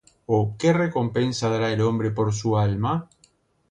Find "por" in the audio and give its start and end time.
2.09-2.33